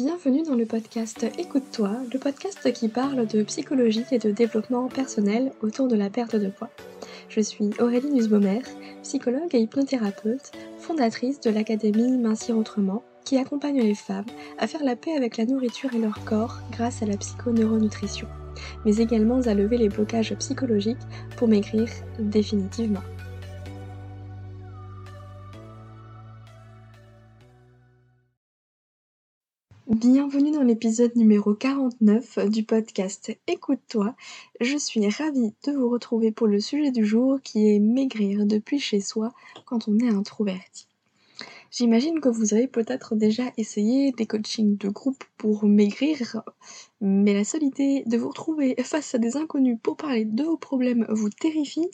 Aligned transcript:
Bienvenue 0.00 0.44
dans 0.44 0.54
le 0.54 0.64
podcast 0.64 1.26
Écoute-toi, 1.38 1.90
le 2.12 2.20
podcast 2.20 2.72
qui 2.72 2.88
parle 2.88 3.26
de 3.26 3.42
psychologie 3.42 4.04
et 4.12 4.20
de 4.20 4.30
développement 4.30 4.86
personnel 4.86 5.50
autour 5.60 5.88
de 5.88 5.96
la 5.96 6.08
perte 6.08 6.36
de 6.36 6.46
poids. 6.46 6.70
Je 7.28 7.40
suis 7.40 7.70
Aurélie 7.80 8.12
Nussbaumer, 8.12 8.62
psychologue 9.02 9.52
et 9.54 9.58
hypnothérapeute, 9.58 10.52
fondatrice 10.78 11.40
de 11.40 11.50
l'Académie 11.50 12.16
Mincir 12.16 12.56
Autrement, 12.56 13.02
qui 13.24 13.38
accompagne 13.38 13.80
les 13.80 13.96
femmes 13.96 14.26
à 14.58 14.68
faire 14.68 14.84
la 14.84 14.94
paix 14.94 15.16
avec 15.16 15.36
la 15.36 15.46
nourriture 15.46 15.92
et 15.92 15.98
leur 15.98 16.24
corps 16.24 16.60
grâce 16.70 17.02
à 17.02 17.06
la 17.06 17.16
psychoneuronutrition, 17.16 18.28
mais 18.84 18.98
également 18.98 19.40
à 19.40 19.54
lever 19.54 19.78
les 19.78 19.88
blocages 19.88 20.32
psychologiques 20.36 20.96
pour 21.36 21.48
maigrir 21.48 21.88
définitivement. 22.20 23.02
Bienvenue 29.88 30.50
dans 30.50 30.64
l'épisode 30.64 31.16
numéro 31.16 31.54
49 31.54 32.50
du 32.50 32.62
podcast 32.62 33.34
Écoute-toi. 33.46 34.14
Je 34.60 34.76
suis 34.76 35.08
ravie 35.08 35.54
de 35.64 35.72
vous 35.72 35.88
retrouver 35.88 36.30
pour 36.30 36.46
le 36.46 36.60
sujet 36.60 36.90
du 36.90 37.06
jour 37.06 37.40
qui 37.42 37.70
est 37.70 37.78
maigrir 37.78 38.44
depuis 38.44 38.78
chez 38.80 39.00
soi 39.00 39.32
quand 39.64 39.88
on 39.88 39.98
est 39.98 40.10
introverti. 40.10 40.88
J'imagine 41.70 42.20
que 42.20 42.28
vous 42.28 42.52
avez 42.52 42.66
peut-être 42.66 43.14
déjà 43.14 43.44
essayé 43.56 44.12
des 44.12 44.26
coachings 44.26 44.76
de 44.76 44.90
groupe 44.90 45.24
pour 45.38 45.64
maigrir, 45.64 46.42
mais 47.00 47.32
la 47.32 47.44
seule 47.44 47.62
idée 47.62 48.02
de 48.04 48.18
vous 48.18 48.28
retrouver 48.28 48.74
face 48.84 49.14
à 49.14 49.18
des 49.18 49.38
inconnus 49.38 49.78
pour 49.82 49.96
parler 49.96 50.26
de 50.26 50.44
vos 50.44 50.58
problèmes 50.58 51.06
vous 51.08 51.30
terrifie. 51.30 51.88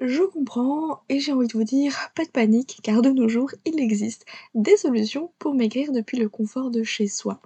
Je 0.00 0.22
comprends 0.22 1.02
et 1.10 1.20
j'ai 1.20 1.32
envie 1.32 1.46
de 1.46 1.52
vous 1.52 1.64
dire, 1.64 1.94
pas 2.14 2.24
de 2.24 2.30
panique, 2.30 2.80
car 2.82 3.02
de 3.02 3.10
nos 3.10 3.28
jours, 3.28 3.50
il 3.66 3.78
existe 3.78 4.24
des 4.54 4.78
solutions 4.78 5.30
pour 5.38 5.52
maigrir 5.52 5.92
depuis 5.92 6.16
le 6.16 6.30
confort 6.30 6.70
de 6.70 6.82
chez 6.82 7.06
soi, 7.06 7.42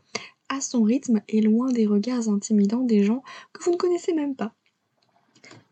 à 0.49 0.61
son 0.61 0.85
rythme 0.85 1.21
et 1.29 1.41
loin 1.41 1.73
des 1.73 1.85
regards 1.85 2.29
intimidants 2.29 2.85
des 2.85 3.03
gens 3.03 3.25
que 3.53 3.65
vous 3.65 3.73
ne 3.73 3.77
connaissez 3.77 4.13
même 4.13 4.37
pas. 4.37 4.55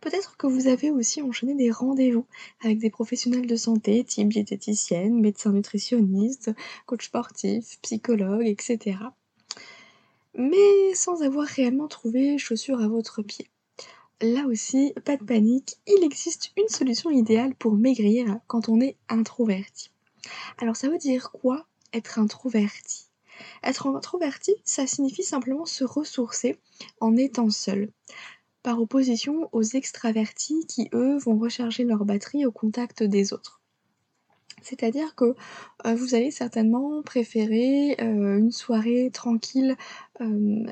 Peut-être 0.00 0.36
que 0.36 0.48
vous 0.48 0.66
avez 0.66 0.90
aussi 0.90 1.22
enchaîné 1.22 1.54
des 1.54 1.70
rendez-vous 1.70 2.26
avec 2.64 2.78
des 2.78 2.90
professionnels 2.90 3.46
de 3.46 3.54
santé, 3.54 4.02
type 4.02 4.32
diététicienne, 4.32 5.20
médecin 5.20 5.52
nutritionniste, 5.52 6.50
coach 6.86 7.06
sportif, 7.06 7.78
psychologue, 7.82 8.48
etc. 8.48 8.98
Mais 10.36 10.94
sans 10.94 11.22
avoir 11.22 11.46
réellement 11.46 11.86
trouvé 11.86 12.38
chaussures 12.38 12.80
à 12.80 12.88
votre 12.88 13.22
pied. 13.22 13.51
Là 14.22 14.46
aussi, 14.46 14.94
pas 15.04 15.16
de 15.16 15.24
panique, 15.24 15.78
il 15.88 16.04
existe 16.04 16.52
une 16.56 16.68
solution 16.68 17.10
idéale 17.10 17.56
pour 17.56 17.74
maigrir 17.74 18.38
quand 18.46 18.68
on 18.68 18.80
est 18.80 18.96
introverti. 19.08 19.90
Alors 20.58 20.76
ça 20.76 20.88
veut 20.88 20.98
dire 20.98 21.32
quoi 21.32 21.66
être 21.92 22.20
introverti? 22.20 23.08
Être 23.64 23.88
introverti, 23.88 24.54
ça 24.62 24.86
signifie 24.86 25.24
simplement 25.24 25.66
se 25.66 25.82
ressourcer 25.82 26.60
en 27.00 27.16
étant 27.16 27.50
seul. 27.50 27.90
Par 28.62 28.80
opposition 28.80 29.48
aux 29.50 29.64
extravertis 29.64 30.66
qui, 30.68 30.88
eux, 30.94 31.18
vont 31.18 31.36
recharger 31.36 31.82
leur 31.82 32.04
batterie 32.04 32.46
au 32.46 32.52
contact 32.52 33.02
des 33.02 33.32
autres. 33.32 33.60
C'est-à-dire 34.62 35.16
que 35.16 35.34
euh, 35.84 35.94
vous 35.96 36.14
allez 36.14 36.30
certainement 36.30 37.02
préférer 37.02 37.96
euh, 38.00 38.38
une 38.38 38.52
soirée 38.52 39.10
tranquille 39.12 39.76
euh, 40.20 40.64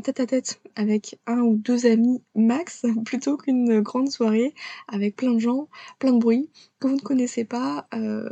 tête 0.00 0.20
à 0.20 0.26
tête 0.26 0.60
avec 0.76 1.18
un 1.26 1.40
ou 1.40 1.56
deux 1.56 1.86
amis 1.86 2.22
max 2.34 2.84
plutôt 3.04 3.36
qu'une 3.36 3.80
grande 3.80 4.10
soirée 4.10 4.54
avec 4.88 5.16
plein 5.16 5.34
de 5.34 5.38
gens, 5.38 5.68
plein 5.98 6.12
de 6.12 6.18
bruit 6.18 6.50
que 6.80 6.88
vous 6.88 6.96
ne 6.96 7.00
connaissez 7.00 7.44
pas. 7.44 7.86
Euh, 7.94 8.28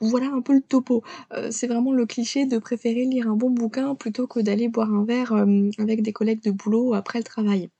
voilà 0.00 0.26
un 0.26 0.42
peu 0.42 0.54
le 0.54 0.60
topo. 0.60 1.02
Euh, 1.32 1.48
c'est 1.50 1.66
vraiment 1.66 1.92
le 1.92 2.06
cliché 2.06 2.44
de 2.46 2.58
préférer 2.58 3.04
lire 3.04 3.28
un 3.28 3.34
bon 3.34 3.50
bouquin 3.50 3.94
plutôt 3.94 4.26
que 4.26 4.40
d'aller 4.40 4.68
boire 4.68 4.92
un 4.92 5.04
verre 5.04 5.32
euh, 5.32 5.70
avec 5.78 6.02
des 6.02 6.12
collègues 6.12 6.42
de 6.42 6.50
boulot 6.50 6.94
après 6.94 7.18
le 7.18 7.24
travail. 7.24 7.70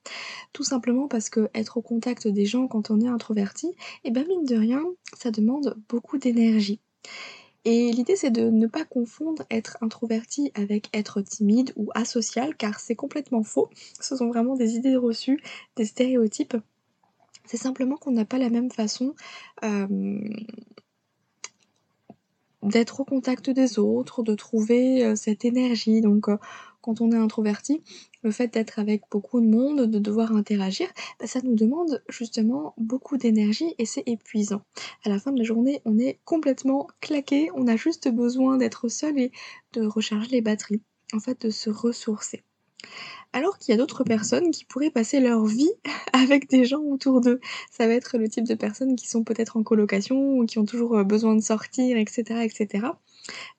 Tout 0.52 0.64
simplement 0.64 1.08
parce 1.08 1.28
que 1.28 1.50
être 1.54 1.76
au 1.76 1.82
contact 1.82 2.26
des 2.26 2.46
gens 2.46 2.68
quand 2.68 2.90
on 2.90 3.00
est 3.00 3.08
introverti, 3.08 3.68
et 3.68 3.74
eh 4.04 4.10
ben 4.10 4.26
mine 4.26 4.44
de 4.44 4.56
rien, 4.56 4.82
ça 5.16 5.30
demande 5.30 5.76
beaucoup 5.88 6.18
d'énergie. 6.18 6.80
Et 7.68 7.90
l'idée 7.90 8.14
c'est 8.14 8.30
de 8.30 8.48
ne 8.48 8.68
pas 8.68 8.84
confondre 8.84 9.42
être 9.50 9.76
introverti 9.80 10.52
avec 10.54 10.88
être 10.96 11.20
timide 11.20 11.72
ou 11.74 11.90
asocial 11.96 12.54
car 12.54 12.78
c'est 12.78 12.94
complètement 12.94 13.42
faux. 13.42 13.68
Ce 14.00 14.16
sont 14.16 14.28
vraiment 14.28 14.54
des 14.54 14.76
idées 14.76 14.94
reçues, 14.94 15.42
des 15.74 15.84
stéréotypes. 15.84 16.56
C'est 17.44 17.56
simplement 17.56 17.96
qu'on 17.96 18.12
n'a 18.12 18.24
pas 18.24 18.38
la 18.38 18.50
même 18.50 18.70
façon 18.70 19.16
euh, 19.64 20.20
d'être 22.62 23.00
au 23.00 23.04
contact 23.04 23.50
des 23.50 23.80
autres, 23.80 24.22
de 24.22 24.36
trouver 24.36 25.04
euh, 25.04 25.16
cette 25.16 25.44
énergie. 25.44 26.00
Donc 26.02 26.28
euh, 26.28 26.36
quand 26.82 27.00
on 27.00 27.10
est 27.10 27.16
introverti, 27.16 27.82
le 28.26 28.32
fait 28.32 28.52
d'être 28.52 28.80
avec 28.80 29.02
beaucoup 29.08 29.40
de 29.40 29.46
monde, 29.46 29.88
de 29.88 29.98
devoir 30.00 30.32
interagir, 30.34 30.88
bah, 31.20 31.28
ça 31.28 31.40
nous 31.44 31.54
demande 31.54 32.02
justement 32.08 32.74
beaucoup 32.76 33.16
d'énergie 33.16 33.72
et 33.78 33.86
c'est 33.86 34.02
épuisant. 34.06 34.62
À 35.04 35.10
la 35.10 35.20
fin 35.20 35.30
de 35.30 35.38
la 35.38 35.44
journée, 35.44 35.80
on 35.84 35.96
est 35.96 36.18
complètement 36.24 36.88
claqué, 37.00 37.50
on 37.54 37.68
a 37.68 37.76
juste 37.76 38.08
besoin 38.08 38.56
d'être 38.56 38.88
seul 38.88 39.16
et 39.16 39.30
de 39.74 39.86
recharger 39.86 40.30
les 40.30 40.40
batteries, 40.40 40.82
en 41.12 41.20
fait 41.20 41.46
de 41.46 41.50
se 41.50 41.70
ressourcer. 41.70 42.42
Alors 43.32 43.58
qu'il 43.58 43.72
y 43.72 43.74
a 43.74 43.78
d'autres 43.78 44.02
personnes 44.02 44.50
qui 44.50 44.64
pourraient 44.64 44.90
passer 44.90 45.20
leur 45.20 45.44
vie 45.44 45.70
avec 46.12 46.50
des 46.50 46.64
gens 46.64 46.82
autour 46.82 47.20
d'eux. 47.20 47.38
Ça 47.70 47.86
va 47.86 47.92
être 47.92 48.18
le 48.18 48.28
type 48.28 48.48
de 48.48 48.54
personnes 48.54 48.96
qui 48.96 49.08
sont 49.08 49.22
peut-être 49.22 49.56
en 49.56 49.62
colocation 49.62 50.38
ou 50.38 50.46
qui 50.46 50.58
ont 50.58 50.64
toujours 50.64 50.96
euh, 50.96 51.04
besoin 51.04 51.36
de 51.36 51.42
sortir, 51.42 51.96
etc. 51.96 52.40
etc. 52.42 52.88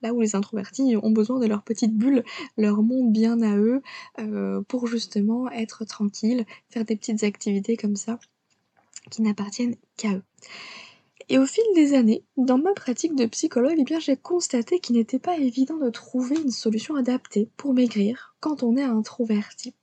Là 0.01 0.13
où 0.13 0.22
les 0.22 0.35
introvertis 0.35 0.95
ont 1.01 1.11
besoin 1.11 1.39
de 1.39 1.47
leur 1.47 1.63
petite 1.63 1.95
bulle, 1.95 2.23
leur 2.57 2.81
monde 2.81 3.11
bien 3.11 3.41
à 3.41 3.57
eux, 3.57 3.81
euh, 4.19 4.61
pour 4.67 4.88
justement 4.88 5.50
être 5.51 5.85
tranquilles, 5.85 6.45
faire 6.69 6.85
des 6.85 6.95
petites 6.95 7.23
activités 7.23 7.78
comme 7.78 7.95
ça 7.95 8.19
qui 9.09 9.22
n'appartiennent 9.22 9.75
qu'à 9.95 10.13
eux. 10.13 10.23
Et 11.29 11.38
au 11.38 11.45
fil 11.45 11.63
des 11.75 11.94
années, 11.94 12.23
dans 12.38 12.57
ma 12.57 12.73
pratique 12.73 13.16
de 13.16 13.25
psychologue, 13.25 13.75
eh 13.78 14.00
j'ai 14.00 14.16
constaté 14.16 14.79
qu'il 14.79 14.95
n'était 14.95 15.19
pas 15.19 15.38
évident 15.38 15.78
de 15.78 15.89
trouver 15.89 16.38
une 16.39 16.51
solution 16.51 16.95
adaptée 16.95 17.49
pour 17.57 17.73
maigrir 17.73 18.35
quand 18.39 18.63
on 18.63 18.78
est 18.78 18.84
introverti. 18.84 19.73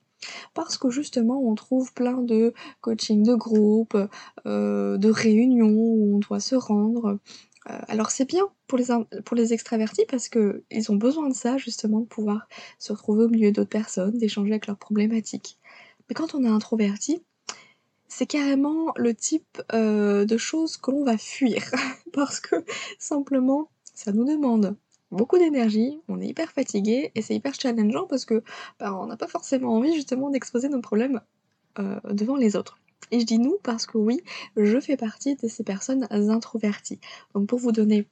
Parce 0.55 0.77
que 0.77 0.89
justement, 0.89 1.39
on 1.47 1.53
trouve 1.53 1.93
plein 1.93 2.19
de 2.19 2.53
coaching 2.81 3.23
de 3.23 3.35
groupe, 3.35 3.95
euh, 4.47 4.97
de 4.97 5.09
réunions 5.09 5.69
où 5.69 6.15
on 6.15 6.19
doit 6.19 6.39
se 6.39 6.55
rendre. 6.55 7.19
Euh, 7.69 7.79
alors 7.87 8.11
c'est 8.11 8.25
bien 8.25 8.47
pour 8.67 8.77
les, 8.77 8.85
pour 9.23 9.35
les 9.35 9.53
extravertis 9.53 10.05
parce 10.07 10.29
qu'ils 10.29 10.91
ont 10.91 10.95
besoin 10.95 11.29
de 11.29 11.33
ça 11.33 11.57
justement, 11.57 12.01
de 12.01 12.05
pouvoir 12.05 12.47
se 12.79 12.93
retrouver 12.93 13.25
au 13.25 13.29
milieu 13.29 13.51
d'autres 13.51 13.69
personnes, 13.69 14.17
d'échanger 14.17 14.51
avec 14.51 14.67
leurs 14.67 14.77
problématiques. 14.77 15.57
Mais 16.09 16.15
quand 16.15 16.35
on 16.35 16.43
est 16.43 16.49
introverti, 16.49 17.23
c'est 18.07 18.27
carrément 18.27 18.93
le 18.97 19.13
type 19.15 19.61
euh, 19.73 20.25
de 20.25 20.37
choses 20.37 20.77
que 20.77 20.91
l'on 20.91 21.03
va 21.03 21.17
fuir 21.17 21.63
parce 22.13 22.39
que 22.39 22.63
simplement 22.99 23.69
ça 23.93 24.11
nous 24.11 24.25
demande 24.25 24.75
beaucoup 25.11 25.37
d'énergie, 25.37 25.99
on 26.07 26.21
est 26.21 26.27
hyper 26.27 26.51
fatigué 26.51 27.11
et 27.15 27.21
c'est 27.21 27.35
hyper 27.35 27.53
challengeant 27.53 28.05
parce 28.05 28.25
que 28.25 28.43
bah, 28.79 28.93
on 28.95 29.07
n'a 29.07 29.17
pas 29.17 29.27
forcément 29.27 29.75
envie 29.75 29.93
justement 29.93 30.29
d'exposer 30.29 30.69
nos 30.69 30.81
problèmes 30.81 31.21
euh, 31.79 31.99
devant 32.11 32.35
les 32.35 32.55
autres. 32.55 32.77
Et 33.11 33.19
je 33.19 33.25
dis 33.25 33.39
nous 33.39 33.57
parce 33.63 33.85
que 33.85 33.97
oui, 33.97 34.21
je 34.57 34.79
fais 34.79 34.97
partie 34.97 35.35
de 35.35 35.47
ces 35.47 35.63
personnes 35.63 36.07
introverties. 36.09 36.99
Donc 37.33 37.47
pour 37.47 37.59
vous 37.59 37.71
donner 37.71 38.07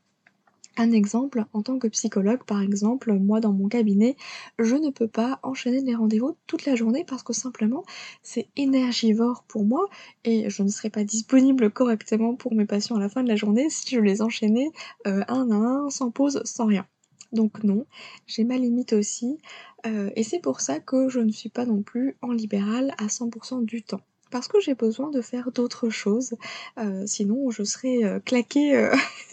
un 0.78 0.92
exemple, 0.92 1.46
en 1.54 1.62
tant 1.62 1.78
que 1.78 1.88
psychologue 1.88 2.44
par 2.46 2.62
exemple, 2.62 3.14
moi 3.14 3.40
dans 3.40 3.54
mon 3.54 3.68
cabinet, 3.68 4.16
je 4.60 4.76
ne 4.76 4.90
peux 4.90 5.08
pas 5.08 5.40
enchaîner 5.44 5.82
les 5.82 5.96
rendez-vous 5.96 6.36
toute 6.48 6.66
la 6.66 6.76
journée 6.76 7.06
parce 7.08 7.24
que 7.24 7.34
simplement 7.34 7.84
c'est 8.24 8.48
énergivore 8.56 9.44
pour 9.48 9.66
moi 9.66 9.88
et 10.24 10.50
je 10.50 10.64
ne 10.64 10.70
serais 10.70 10.90
pas 10.90 11.04
disponible 11.04 11.70
correctement 11.72 12.36
pour 12.36 12.56
mes 12.56 12.66
patients 12.66 12.96
à 12.96 13.00
la 13.00 13.10
fin 13.10 13.24
de 13.24 13.30
la 13.30 13.36
journée 13.36 13.70
si 13.70 13.96
je 13.96 14.00
les 14.00 14.22
enchaînais 14.22 14.72
euh, 15.06 15.24
un 15.28 15.52
à 15.52 15.56
un, 15.56 15.90
sans 15.90 16.12
pause, 16.12 16.42
sans 16.44 16.66
rien. 16.66 16.88
Donc 17.32 17.64
non, 17.64 17.86
j'ai 18.28 18.44
ma 18.44 18.58
limite 18.58 18.94
aussi 18.94 19.38
euh, 19.86 20.12
et 20.16 20.24
c'est 20.24 20.40
pour 20.40 20.62
ça 20.62 20.79
que 20.79 21.09
je 21.09 21.20
ne 21.20 21.32
suis 21.32 21.50
pas 21.50 21.66
non 21.66 21.82
plus 21.84 22.16
en 22.22 22.32
libéral 22.32 22.94
à 22.97 23.08
100% 23.08 23.64
du 23.66 23.84
temps 23.84 24.02
parce 24.34 24.47
que 24.47 24.59
j'ai 24.59 24.74
besoin 24.74 25.12
de 25.12 25.22
faire 25.22 25.52
d'autres 25.52 25.91
choses, 25.91 26.34
euh, 26.80 27.06
sinon 27.06 27.52
je 27.52 27.62
serais 27.62 28.03
euh, 28.03 28.20
claquée 28.20 28.76
euh, 28.76 28.91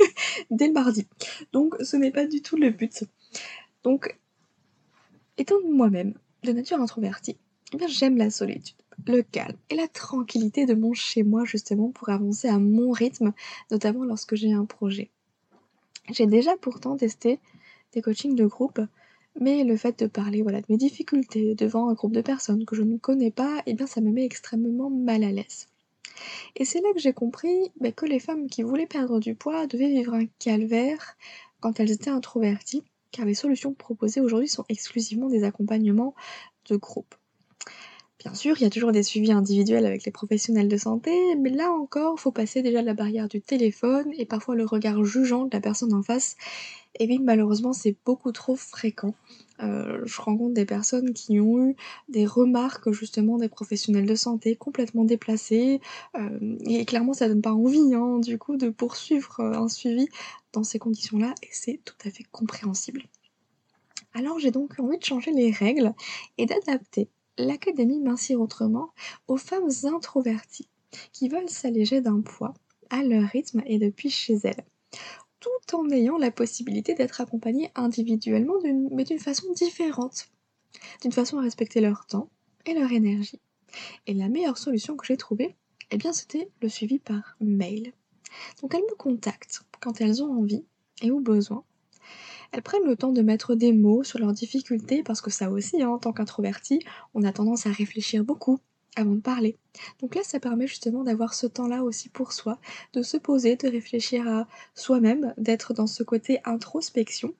dès 0.50 0.67
le 0.67 0.75
mardi. 0.75 1.06
Donc 1.55 1.75
ce 1.81 1.97
n'est 1.97 2.11
pas 2.11 2.26
du 2.26 2.43
tout 2.43 2.56
le 2.56 2.69
but. 2.69 3.05
Donc, 3.82 4.19
étant 5.38 5.56
moi-même 5.67 6.12
de 6.43 6.52
nature 6.52 6.79
introvertie, 6.82 7.38
eh 7.73 7.88
j'aime 7.88 8.19
la 8.19 8.29
solitude, 8.29 8.76
le 9.06 9.23
calme 9.23 9.56
et 9.70 9.75
la 9.75 9.88
tranquillité 9.88 10.67
de 10.67 10.75
mon 10.75 10.93
chez 10.93 11.23
moi 11.23 11.46
justement 11.46 11.91
pour 11.93 12.11
avancer 12.11 12.49
à 12.49 12.58
mon 12.58 12.91
rythme, 12.91 13.32
notamment 13.70 14.05
lorsque 14.05 14.35
j'ai 14.35 14.53
un 14.53 14.67
projet. 14.67 15.08
J'ai 16.11 16.26
déjà 16.26 16.58
pourtant 16.58 16.99
testé 16.99 17.41
des 17.94 18.03
coachings 18.03 18.35
de 18.35 18.44
groupe 18.44 18.82
mais 19.38 19.65
le 19.65 19.77
fait 19.77 19.99
de 19.99 20.06
parler 20.06 20.43
voilà, 20.43 20.61
de 20.61 20.67
mes 20.69 20.77
difficultés 20.77 21.55
devant 21.55 21.88
un 21.88 21.94
groupe 21.94 22.12
de 22.12 22.21
personnes 22.23 22.65
que 22.65 22.77
je 22.77 22.82
ne 22.82 22.97
connais 22.97 23.31
pas, 23.31 23.62
eh 23.67 23.75
bien 23.75 23.87
ça 23.87 24.00
me 24.00 24.11
met 24.11 24.25
extrêmement 24.25 24.91
mal 24.91 25.25
à 25.25 25.31
l'aise. 25.32 25.69
Et 26.56 26.65
c'est 26.65 26.81
là 26.81 26.93
que 26.93 27.00
j'ai 27.00 27.12
compris 27.12 27.71
bah, 27.81 27.93
que 27.93 28.06
les 28.06 28.19
femmes 28.19 28.49
qui 28.49 28.62
voulaient 28.62 28.87
perdre 28.87 29.21
du 29.21 29.35
poids 29.35 29.67
devaient 29.67 29.88
vivre 29.88 30.15
un 30.15 30.27
calvaire 30.38 31.17
quand 31.61 31.81
elles 31.81 31.93
étaient 31.93 32.11
introverties, 32.11 32.82
car 33.11 33.27
les 33.27 33.35
solutions 33.35 33.75
proposées 33.75 34.21
aujourd'hui 34.21 34.49
sont 34.49 34.65
exclusivement 34.69 35.29
des 35.29 35.44
accompagnements 35.44 36.15
de 36.69 36.77
groupe. 36.77 37.15
Bien 38.20 38.34
sûr, 38.34 38.55
il 38.58 38.64
y 38.64 38.67
a 38.67 38.70
toujours 38.70 38.93
des 38.93 39.02
suivis 39.02 39.32
individuels 39.32 39.87
avec 39.87 40.05
les 40.05 40.12
professionnels 40.12 40.69
de 40.69 40.76
santé, 40.76 41.11
mais 41.38 41.49
là 41.49 41.72
encore, 41.72 42.20
faut 42.20 42.31
passer 42.31 42.61
déjà 42.61 42.82
la 42.82 42.93
barrière 42.93 43.28
du 43.28 43.40
téléphone 43.40 44.12
et 44.19 44.26
parfois 44.26 44.55
le 44.55 44.67
regard 44.67 45.02
jugeant 45.05 45.46
de 45.46 45.50
la 45.55 45.61
personne 45.61 45.94
en 45.94 46.02
face. 46.02 46.37
Et 46.99 47.06
oui, 47.06 47.19
malheureusement, 47.19 47.72
c'est 47.72 47.96
beaucoup 48.05 48.31
trop 48.31 48.56
fréquent. 48.56 49.14
Euh, 49.62 50.02
je 50.05 50.20
rencontre 50.20 50.52
des 50.52 50.67
personnes 50.67 51.14
qui 51.14 51.40
ont 51.40 51.64
eu 51.64 51.76
des 52.11 52.26
remarques 52.26 52.90
justement 52.93 53.38
des 53.38 53.49
professionnels 53.49 54.05
de 54.05 54.14
santé 54.14 54.55
complètement 54.55 55.05
déplacés, 55.05 55.81
euh, 56.14 56.58
et 56.67 56.84
clairement 56.84 57.14
ça 57.14 57.26
donne 57.26 57.43
pas 57.43 57.55
envie 57.55 57.94
hein, 57.94 58.19
du 58.19 58.37
coup 58.37 58.56
de 58.58 58.69
poursuivre 58.69 59.40
euh, 59.40 59.55
un 59.55 59.69
suivi 59.69 60.08
dans 60.52 60.62
ces 60.62 60.78
conditions-là, 60.78 61.34
et 61.43 61.49
c'est 61.52 61.81
tout 61.87 61.96
à 62.05 62.11
fait 62.11 62.25
compréhensible. 62.31 63.02
Alors 64.12 64.38
j'ai 64.38 64.50
donc 64.50 64.78
envie 64.78 64.99
de 64.99 65.05
changer 65.05 65.31
les 65.31 65.52
règles 65.52 65.94
et 66.37 66.44
d'adapter 66.44 67.08
l'Académie 67.40 68.00
Mincir 68.00 68.40
Autrement 68.40 68.90
aux 69.28 69.37
femmes 69.37 69.70
introverties 69.84 70.69
qui 71.12 71.28
veulent 71.28 71.48
s'alléger 71.48 72.00
d'un 72.00 72.20
poids 72.20 72.54
à 72.90 73.02
leur 73.02 73.28
rythme 73.28 73.62
et 73.66 73.78
depuis 73.78 74.10
chez 74.10 74.38
elles, 74.44 74.64
tout 75.38 75.76
en 75.76 75.88
ayant 75.90 76.19
la 76.19 76.31
possibilité 76.31 76.94
d'être 76.94 77.20
accompagnées 77.20 77.70
individuellement, 77.75 78.54
mais 78.90 79.04
d'une 79.04 79.19
façon 79.19 79.52
différente, 79.52 80.28
d'une 81.02 81.12
façon 81.12 81.38
à 81.38 81.42
respecter 81.42 81.81
leur 81.81 82.06
temps 82.06 82.31
et 82.66 82.75
leur 82.75 82.92
énergie. 82.92 83.40
Et 84.06 84.14
la 84.14 84.28
meilleure 84.28 84.58
solution 84.58 84.96
que 84.96 85.06
j'ai 85.06 85.16
trouvée, 85.16 85.56
eh 85.90 85.96
bien 85.96 86.12
c'était 86.12 86.50
le 86.60 86.69
suivi 86.69 86.98
par 86.98 87.36
mail. 87.40 87.93
Donc 88.60 88.75
elles 88.75 88.82
me 88.82 88.96
contactent 88.96 89.62
quand 89.81 90.00
elles 90.00 90.22
ont 90.22 90.32
envie 90.32 90.64
et 91.02 91.10
ou 91.10 91.20
besoin 91.20 91.64
elles 92.52 92.62
prennent 92.62 92.85
le 92.85 92.97
temps 92.97 93.12
de 93.12 93.23
mettre 93.23 93.55
des 93.55 93.73
mots 93.73 94.02
sur 94.02 94.19
leurs 94.19 94.32
difficultés 94.32 95.02
parce 95.02 95.20
que 95.20 95.31
ça 95.31 95.50
aussi, 95.50 95.82
hein, 95.82 95.91
en 95.91 95.99
tant 95.99 96.12
qu'introverti, 96.12 96.81
on 97.14 97.23
a 97.23 97.32
tendance 97.32 97.67
à 97.67 97.70
réfléchir 97.70 98.25
beaucoup 98.25 98.58
avant 98.97 99.14
de 99.14 99.20
parler. 99.20 99.56
Donc 100.00 100.14
là, 100.14 100.23
ça 100.25 100.41
permet 100.41 100.67
justement 100.67 101.05
d'avoir 101.05 101.35
ce 101.35 101.47
temps-là 101.47 101.85
aussi 101.85 102.08
pour 102.08 102.32
soi, 102.32 102.58
de 102.93 103.02
se 103.02 103.17
poser, 103.17 103.56
de 103.56 103.69
réfléchir 103.69 104.26
à 104.29 104.49
soi-même, 104.75 105.32
d'être 105.38 105.75
dans 105.75 105.87
ce 105.87 106.02
côté 106.02 106.41
introspection. 106.44 107.32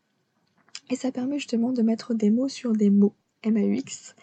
Et 0.91 0.97
ça 0.97 1.11
permet 1.13 1.39
justement 1.39 1.73
de 1.73 1.83
mettre 1.83 2.15
des 2.15 2.31
mots 2.31 2.49
sur 2.49 2.73
des 2.73 2.91
mots, 2.91 3.15
M-A-U-X, 3.43 4.15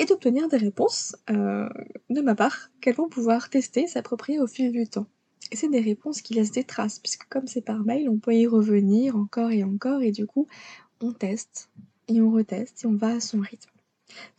et 0.00 0.06
d'obtenir 0.06 0.48
des 0.48 0.56
réponses 0.56 1.16
euh, 1.30 1.68
de 2.08 2.20
ma 2.20 2.34
part 2.34 2.70
qu'elles 2.80 2.94
vont 2.94 3.08
pouvoir 3.08 3.50
tester, 3.50 3.86
s'approprier 3.86 4.40
au 4.40 4.46
fil 4.46 4.72
du 4.72 4.86
temps. 4.86 5.06
Et 5.52 5.56
c'est 5.56 5.68
des 5.68 5.80
réponses 5.80 6.22
qui 6.22 6.34
laissent 6.34 6.52
des 6.52 6.64
traces, 6.64 6.98
puisque 6.98 7.28
comme 7.28 7.46
c'est 7.48 7.60
par 7.60 7.84
mail, 7.84 8.08
on 8.08 8.18
peut 8.18 8.34
y 8.34 8.46
revenir 8.46 9.16
encore 9.16 9.50
et 9.50 9.64
encore, 9.64 10.00
et 10.02 10.12
du 10.12 10.26
coup, 10.26 10.46
on 11.00 11.12
teste, 11.12 11.70
et 12.08 12.20
on 12.20 12.30
reteste, 12.30 12.84
et 12.84 12.86
on 12.86 12.94
va 12.94 13.14
à 13.14 13.20
son 13.20 13.40
rythme. 13.40 13.70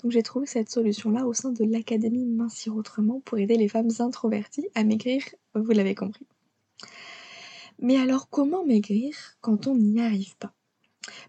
Donc 0.01 0.11
j'ai 0.11 0.23
trouvé 0.23 0.45
cette 0.45 0.69
solution-là 0.69 1.25
au 1.25 1.33
sein 1.33 1.51
de 1.51 1.63
l'Académie 1.63 2.25
Mincir 2.25 2.75
Autrement 2.75 3.21
pour 3.21 3.37
aider 3.37 3.55
les 3.55 3.67
femmes 3.67 3.89
introverties 3.99 4.67
à 4.75 4.83
maigrir, 4.83 5.23
vous 5.55 5.71
l'avez 5.71 5.95
compris. 5.95 6.25
Mais 7.79 7.97
alors 7.97 8.29
comment 8.29 8.65
maigrir 8.65 9.15
quand 9.41 9.67
on 9.67 9.75
n'y 9.75 10.01
arrive 10.01 10.35
pas? 10.37 10.53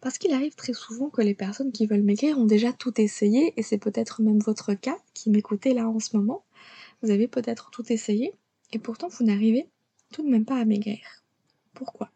Parce 0.01 0.19
qu'il 0.19 0.33
arrive 0.33 0.55
très 0.55 0.75
souvent 0.75 1.09
que 1.09 1.23
les 1.23 1.35
personnes 1.35 1.73
qui 1.73 1.87
veulent 1.87 2.03
maigrir 2.03 2.39
ont 2.39 2.45
déjà 2.45 2.73
tout 2.73 3.01
essayé, 3.01 3.55
et 3.57 3.63
c'est 3.63 3.79
peut-être 3.79 4.23
même 4.23 4.39
votre 4.39 4.75
cas 4.75 4.99
qui 5.15 5.31
m'écoutez 5.31 5.73
là 5.73 5.89
en 5.89 5.99
ce 5.99 6.17
moment. 6.17 6.45
Vous 7.03 7.11
avez 7.11 7.27
peut-être 7.27 7.71
tout 7.71 7.91
essayé, 7.93 8.35
et 8.73 8.79
pourtant 8.79 9.09
vous 9.09 9.25
n'arrivez 9.25 9.69
tout 10.13 10.23
de 10.23 10.29
même 10.29 10.45
pas 10.45 10.59
à 10.59 10.65
maigrir. 10.65 11.25
Pourquoi? 11.75 12.11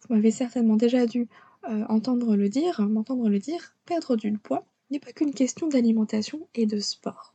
Vous 0.00 0.14
m'avez 0.14 0.30
certainement 0.30 0.76
déjà 0.76 1.06
dû 1.06 1.28
euh, 1.68 1.84
entendre 1.88 2.36
le 2.36 2.48
dire, 2.48 2.80
m'entendre 2.82 3.28
le 3.28 3.38
dire, 3.38 3.74
perdre 3.84 4.16
du 4.16 4.32
poids 4.38 4.64
n'est 4.90 5.00
pas 5.00 5.12
qu'une 5.12 5.34
question 5.34 5.68
d'alimentation 5.68 6.46
et 6.54 6.66
de 6.66 6.78
sport. 6.78 7.34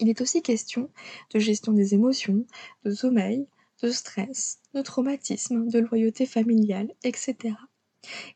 Il 0.00 0.08
est 0.08 0.20
aussi 0.20 0.42
question 0.42 0.90
de 1.32 1.38
gestion 1.38 1.72
des 1.72 1.94
émotions, 1.94 2.44
de 2.84 2.90
sommeil, 2.90 3.46
de 3.82 3.90
stress, 3.90 4.58
de 4.74 4.82
traumatisme, 4.82 5.68
de 5.68 5.78
loyauté 5.78 6.26
familiale, 6.26 6.92
etc. 7.04 7.54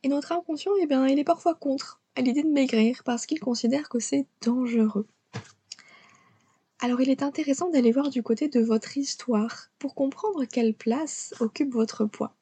Et 0.02 0.08
notre 0.08 0.32
inconscient, 0.32 0.72
eh 0.80 0.86
bien, 0.86 1.06
il 1.06 1.18
est 1.18 1.24
parfois 1.24 1.54
contre 1.54 2.00
à 2.16 2.20
l'idée 2.20 2.42
de 2.42 2.48
maigrir 2.48 3.02
parce 3.04 3.26
qu'il 3.26 3.40
considère 3.40 3.88
que 3.88 3.98
c'est 3.98 4.26
dangereux. 4.40 5.06
Alors 6.80 7.00
il 7.00 7.10
est 7.10 7.24
intéressant 7.24 7.70
d'aller 7.70 7.90
voir 7.90 8.08
du 8.08 8.22
côté 8.22 8.48
de 8.48 8.60
votre 8.60 8.96
histoire 8.96 9.68
pour 9.80 9.96
comprendre 9.96 10.44
quelle 10.44 10.74
place 10.74 11.34
occupe 11.40 11.72
votre 11.72 12.04
poids. 12.04 12.36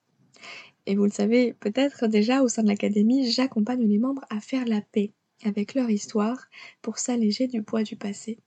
Et 0.84 0.94
vous 0.94 1.04
le 1.04 1.10
savez 1.10 1.54
peut-être 1.54 2.06
déjà 2.06 2.42
au 2.42 2.48
sein 2.48 2.62
de 2.62 2.68
l'académie, 2.68 3.30
j'accompagne 3.30 3.86
les 3.86 3.98
membres 3.98 4.26
à 4.28 4.40
faire 4.40 4.66
la 4.66 4.82
paix 4.82 5.12
avec 5.42 5.74
leur 5.74 5.88
histoire 5.88 6.48
pour 6.82 6.98
s'alléger 6.98 7.46
du 7.46 7.62
poids 7.62 7.82
du 7.82 7.96
passé. 7.96 8.38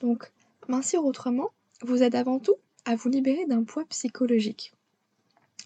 Donc, 0.00 0.32
mincir 0.68 1.04
autrement 1.04 1.50
vous 1.82 2.02
aide 2.02 2.16
avant 2.16 2.40
tout 2.40 2.56
à 2.84 2.96
vous 2.96 3.08
libérer 3.08 3.46
d'un 3.46 3.62
poids 3.62 3.84
psychologique. 3.86 4.72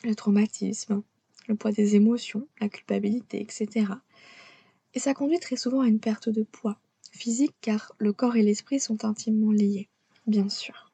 Le 0.04 0.14
traumatisme, 0.14 1.02
le 1.48 1.56
poids 1.56 1.72
des 1.72 1.96
émotions, 1.96 2.46
la 2.60 2.68
culpabilité, 2.68 3.40
etc. 3.40 3.86
Et 4.92 4.98
ça 4.98 5.14
conduit 5.14 5.40
très 5.40 5.56
souvent 5.56 5.80
à 5.80 5.88
une 5.88 6.00
perte 6.00 6.28
de 6.28 6.42
poids, 6.42 6.78
physique 7.12 7.54
car 7.60 7.92
le 7.98 8.12
corps 8.12 8.36
et 8.36 8.42
l'esprit 8.42 8.80
sont 8.80 9.04
intimement 9.04 9.52
liés, 9.52 9.88
bien 10.26 10.48
sûr. 10.48 10.92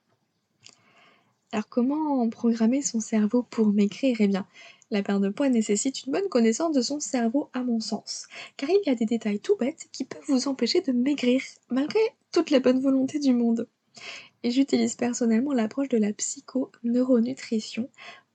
Alors 1.53 1.69
comment 1.69 2.29
programmer 2.31 2.81
son 2.81 3.01
cerveau 3.01 3.43
pour 3.43 3.73
maigrir 3.73 4.17
Eh 4.21 4.29
bien, 4.29 4.47
la 4.91 5.03
perte 5.03 5.21
de 5.21 5.29
poids 5.29 5.51
nécessite 5.51 6.05
une 6.05 6.13
bonne 6.13 6.29
connaissance 6.29 6.75
de 6.75 6.81
son 6.81 6.99
cerveau 6.99 7.51
à 7.53 7.63
mon 7.63 7.79
sens, 7.79 8.27
car 8.57 8.71
il 8.71 8.81
y 8.87 8.91
a 8.91 8.95
des 8.95 9.05
détails 9.05 9.41
tout 9.41 9.57
bêtes 9.57 9.89
qui 9.93 10.05
peuvent 10.05 10.25
vous 10.29 10.49
empêcher 10.49 10.81
de 10.81 10.93
maigrir, 10.93 11.43
malgré 11.71 12.01
toute 12.33 12.51
la 12.51 12.61
bonne 12.61 12.81
volonté 12.81 13.19
du 13.19 13.35
monde. 13.35 13.69
Et 14.43 14.51
j'utilise 14.51 14.97
personnellement 14.97 15.53
l'approche 15.53 15.89
de 15.89 15.99
la 15.99 16.13
psycho-neuronutrition 16.13 17.91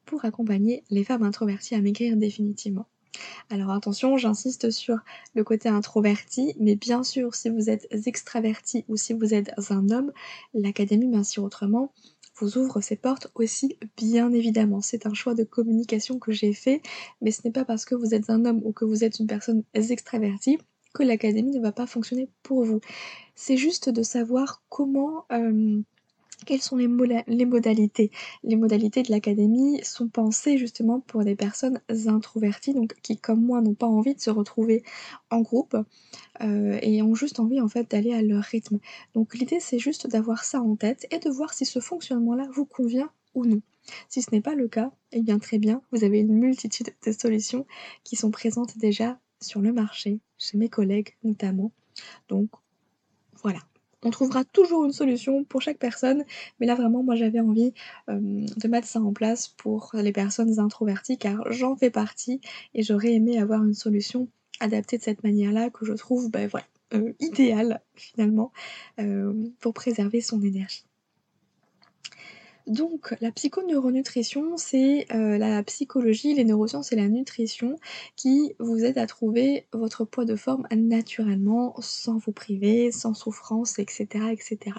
pour 0.05 0.23
accompagner 0.23 0.83
les 0.89 1.03
femmes 1.03 1.23
introverties 1.23 1.75
à 1.75 1.81
maigrir 1.81 2.15
définitivement. 2.17 2.85
Alors 3.49 3.71
attention, 3.71 4.17
j'insiste 4.17 4.71
sur 4.71 4.97
le 5.35 5.43
côté 5.43 5.69
introverti, 5.69 6.55
mais 6.59 6.75
bien 6.75 7.03
sûr, 7.03 7.35
si 7.35 7.49
vous 7.49 7.69
êtes 7.69 7.87
extraverti 8.05 8.85
ou 8.87 8.97
si 8.97 9.13
vous 9.13 9.33
êtes 9.33 9.51
un 9.69 9.89
homme, 9.89 10.11
l'Académie 10.53 11.07
Mincir 11.07 11.43
Autrement 11.43 11.91
vous 12.39 12.57
ouvre 12.57 12.81
ses 12.81 12.95
portes 12.95 13.29
aussi, 13.35 13.77
bien 13.95 14.31
évidemment. 14.31 14.81
C'est 14.81 15.05
un 15.05 15.13
choix 15.13 15.33
de 15.33 15.43
communication 15.43 16.19
que 16.19 16.31
j'ai 16.31 16.53
fait, 16.53 16.81
mais 17.21 17.31
ce 17.31 17.41
n'est 17.43 17.51
pas 17.51 17.65
parce 17.65 17.85
que 17.85 17.95
vous 17.95 18.13
êtes 18.13 18.29
un 18.29 18.45
homme 18.45 18.61
ou 18.63 18.71
que 18.71 18.85
vous 18.85 19.03
êtes 19.03 19.19
une 19.19 19.27
personne 19.27 19.63
extravertie 19.73 20.59
que 20.93 21.03
l'Académie 21.03 21.51
ne 21.51 21.61
va 21.61 21.71
pas 21.71 21.87
fonctionner 21.87 22.29
pour 22.43 22.63
vous. 22.63 22.79
C'est 23.35 23.57
juste 23.57 23.89
de 23.89 24.03
savoir 24.03 24.61
comment... 24.69 25.25
Euh, 25.31 25.81
quelles 26.45 26.61
sont 26.61 26.75
les, 26.77 26.87
modalités 26.87 28.11
Les 28.43 28.55
modalités 28.55 29.03
de 29.03 29.11
l'académie 29.11 29.83
sont 29.83 30.07
pensées 30.07 30.57
justement 30.57 30.99
pour 30.99 31.23
des 31.23 31.35
personnes 31.35 31.81
introverties, 32.05 32.73
donc 32.73 32.95
qui 33.01 33.17
comme 33.17 33.43
moi 33.43 33.61
n'ont 33.61 33.73
pas 33.73 33.87
envie 33.87 34.15
de 34.15 34.21
se 34.21 34.29
retrouver 34.29 34.83
en 35.29 35.41
groupe 35.41 35.75
euh, 36.41 36.79
et 36.81 37.01
ont 37.01 37.15
juste 37.15 37.39
envie 37.39 37.59
en 37.59 37.67
fait 37.67 37.89
d'aller 37.89 38.13
à 38.13 38.21
leur 38.21 38.43
rythme. 38.43 38.79
Donc 39.13 39.35
l'idée 39.35 39.59
c'est 39.59 39.79
juste 39.79 40.07
d'avoir 40.07 40.43
ça 40.43 40.61
en 40.61 40.75
tête 40.75 41.07
et 41.11 41.19
de 41.19 41.29
voir 41.29 41.53
si 41.53 41.65
ce 41.65 41.79
fonctionnement-là 41.79 42.47
vous 42.53 42.65
convient 42.65 43.09
ou 43.33 43.45
non. 43.45 43.61
Si 44.09 44.21
ce 44.21 44.29
n'est 44.31 44.41
pas 44.41 44.55
le 44.55 44.67
cas, 44.67 44.91
eh 45.11 45.21
bien 45.21 45.39
très 45.39 45.59
bien, 45.59 45.81
vous 45.91 46.03
avez 46.03 46.19
une 46.19 46.33
multitude 46.33 46.93
de 47.05 47.11
solutions 47.11 47.65
qui 48.03 48.15
sont 48.15 48.31
présentes 48.31 48.77
déjà 48.77 49.19
sur 49.41 49.61
le 49.61 49.73
marché, 49.73 50.19
chez 50.37 50.57
mes 50.57 50.69
collègues 50.69 51.15
notamment. 51.23 51.71
Donc 52.27 52.49
voilà, 53.41 53.59
on 54.03 54.09
trouvera 54.09 54.43
toujours 54.45 54.85
une 54.85 54.91
solution 54.91 55.43
pour 55.43 55.61
chaque 55.61 55.79
personne, 55.79 56.23
mais 56.59 56.67
là 56.67 56.75
vraiment 56.75 57.03
moi 57.03 57.15
j'avais 57.15 57.39
envie 57.39 57.73
euh, 58.09 58.19
de 58.19 58.67
mettre 58.67 58.87
ça 58.87 58.99
en 58.99 59.13
place 59.13 59.47
pour 59.47 59.91
les 59.93 60.11
personnes 60.11 60.59
introverties 60.59 61.17
car 61.17 61.51
j'en 61.51 61.75
fais 61.75 61.89
partie 61.89 62.41
et 62.73 62.83
j'aurais 62.83 63.13
aimé 63.13 63.39
avoir 63.39 63.63
une 63.63 63.73
solution 63.73 64.27
adaptée 64.59 64.97
de 64.97 65.03
cette 65.03 65.23
manière-là 65.23 65.69
que 65.69 65.85
je 65.85 65.93
trouve 65.93 66.29
ben, 66.31 66.49
euh, 66.93 67.13
idéale 67.19 67.81
finalement 67.95 68.51
euh, 68.99 69.33
pour 69.59 69.73
préserver 69.73 70.21
son 70.21 70.41
énergie. 70.41 70.86
Donc 72.67 73.15
la 73.21 73.31
psychoneuronutrition, 73.31 74.57
c'est 74.57 75.07
euh, 75.13 75.37
la 75.37 75.63
psychologie, 75.63 76.33
les 76.33 76.43
neurosciences 76.43 76.91
et 76.91 76.97
la 76.97 77.07
nutrition 77.07 77.77
qui 78.17 78.53
vous 78.59 78.83
aident 78.83 78.97
à 78.97 79.07
trouver 79.07 79.67
votre 79.71 80.03
poids 80.03 80.25
de 80.25 80.35
forme 80.35 80.67
naturellement, 80.75 81.75
sans 81.79 82.17
vous 82.17 82.33
priver, 82.33 82.91
sans 82.91 83.13
souffrance, 83.13 83.79
etc. 83.79 84.25
etc. 84.31 84.75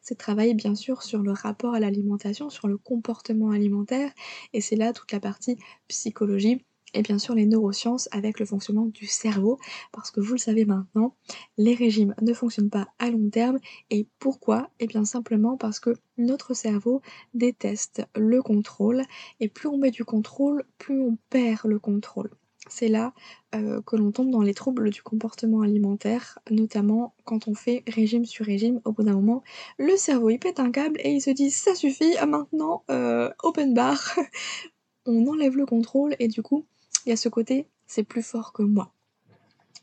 C'est 0.00 0.16
travailler 0.16 0.54
bien 0.54 0.76
sûr 0.76 1.02
sur 1.02 1.22
le 1.22 1.32
rapport 1.32 1.74
à 1.74 1.80
l'alimentation, 1.80 2.50
sur 2.50 2.68
le 2.68 2.78
comportement 2.78 3.50
alimentaire, 3.50 4.12
et 4.52 4.60
c'est 4.60 4.76
là 4.76 4.92
toute 4.92 5.10
la 5.10 5.18
partie 5.18 5.58
psychologie 5.88 6.64
et 6.94 7.02
bien 7.02 7.18
sûr 7.18 7.34
les 7.34 7.46
neurosciences 7.46 8.08
avec 8.12 8.40
le 8.40 8.46
fonctionnement 8.46 8.86
du 8.86 9.06
cerveau, 9.06 9.58
parce 9.92 10.10
que 10.10 10.20
vous 10.20 10.32
le 10.32 10.38
savez 10.38 10.64
maintenant, 10.64 11.14
les 11.58 11.74
régimes 11.74 12.14
ne 12.22 12.32
fonctionnent 12.32 12.70
pas 12.70 12.88
à 12.98 13.10
long 13.10 13.28
terme. 13.28 13.58
Et 13.90 14.06
pourquoi? 14.18 14.70
Et 14.78 14.84
eh 14.84 14.86
bien 14.86 15.04
simplement 15.04 15.56
parce 15.56 15.80
que 15.80 15.96
notre 16.16 16.54
cerveau 16.54 17.02
déteste 17.34 18.06
le 18.16 18.42
contrôle, 18.42 19.02
et 19.40 19.48
plus 19.48 19.68
on 19.68 19.76
met 19.76 19.90
du 19.90 20.04
contrôle, 20.04 20.64
plus 20.78 21.00
on 21.00 21.18
perd 21.30 21.66
le 21.66 21.78
contrôle. 21.78 22.30
c'est 22.68 22.88
là 22.88 23.12
euh, 23.54 23.82
que 23.82 23.96
l'on 23.96 24.10
tombe 24.10 24.30
dans 24.30 24.40
les 24.40 24.54
troubles 24.54 24.88
du 24.90 25.02
comportement 25.02 25.60
alimentaire, 25.60 26.38
notamment 26.50 27.14
quand 27.24 27.46
on 27.46 27.54
fait 27.54 27.82
régime 27.86 28.24
sur 28.24 28.46
régime. 28.46 28.80
Au 28.84 28.92
bout 28.92 29.02
d'un 29.02 29.12
moment, 29.14 29.42
le 29.78 29.96
cerveau 29.96 30.30
il 30.30 30.38
pète 30.38 30.60
un 30.60 30.70
câble 30.70 30.98
et 31.00 31.10
il 31.10 31.20
se 31.20 31.30
dit 31.30 31.50
ça 31.50 31.74
suffit, 31.74 32.14
maintenant 32.26 32.84
euh, 32.90 33.30
open 33.42 33.74
bar. 33.74 34.00
on 35.06 35.26
enlève 35.26 35.56
le 35.56 35.66
contrôle 35.66 36.16
et 36.18 36.28
du 36.28 36.42
coup, 36.42 36.66
il 37.04 37.10
y 37.10 37.12
a 37.12 37.16
ce 37.16 37.28
côté 37.28 37.68
c'est 37.86 38.04
plus 38.04 38.22
fort 38.22 38.52
que 38.52 38.62
moi. 38.62 38.92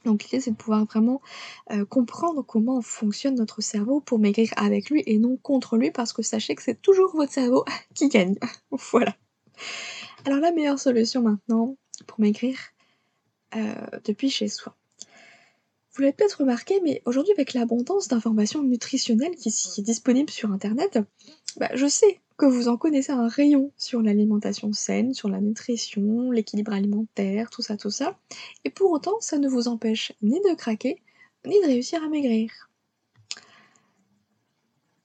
Donc 0.06 0.24
l'idée 0.24 0.40
c'est 0.40 0.52
de 0.52 0.56
pouvoir 0.56 0.86
vraiment 0.86 1.22
euh, 1.72 1.86
comprendre 1.86 2.42
comment 2.42 2.82
fonctionne 2.82 3.36
notre 3.36 3.62
cerveau 3.62 4.02
pour 4.02 4.20
maigrir 4.20 4.52
avec 4.58 4.90
lui 4.90 5.04
et 5.06 5.20
non 5.20 5.38
contre 5.38 5.78
lui 5.78 5.92
parce 5.92 6.14
que 6.14 6.24
sachez 6.24 6.56
que 6.56 6.64
c'est 6.64 6.82
toujours 6.82 7.16
votre 7.16 7.32
cerveau 7.32 7.66
qui 7.94 8.10
gagne. 8.10 8.36
voilà. 8.92 9.16
Alors 10.26 10.40
la 10.40 10.52
meilleure 10.52 10.80
solution 10.80 11.22
maintenant 11.22 11.78
pour 12.08 12.20
maigrir 12.20 12.58
euh, 13.56 14.00
depuis 14.04 14.30
chez 14.30 14.48
soi. 14.48 14.76
Vous 15.94 16.02
l'avez 16.02 16.14
peut-être 16.14 16.40
remarqué, 16.40 16.80
mais 16.84 17.02
aujourd'hui 17.06 17.34
avec 17.34 17.54
l'abondance 17.54 18.08
d'informations 18.08 18.64
nutritionnelles 18.64 19.36
qui, 19.36 19.50
est 19.50 19.82
disponible 19.82 20.30
sur 20.30 20.52
Internet, 20.52 21.00
bah, 21.58 21.70
je 21.74 21.86
sais 21.86 22.22
que 22.38 22.46
vous 22.46 22.70
en 22.70 22.78
connaissez 22.78 23.12
un 23.12 23.28
rayon 23.28 23.72
sur 23.78 24.02
l'alimentation 24.02 24.72
saine, 24.72 25.14
sur 25.14 25.28
la 25.28 25.42
nutrition, 25.42 26.32
l'équilibre 26.32 26.72
alimentaire, 26.72 27.50
tout 27.50 27.62
ça, 27.62 27.76
tout 27.76 27.90
ça. 27.90 28.18
Et 28.64 28.70
pour 28.70 28.92
autant, 28.92 29.20
ça 29.20 29.38
ne 29.38 29.50
vous 29.50 29.68
empêche 29.68 30.14
ni 30.22 30.40
de 30.40 30.56
craquer, 30.56 31.02
ni 31.46 31.60
de 31.62 31.66
réussir 31.66 32.02
à 32.04 32.08
maigrir. 32.08 32.70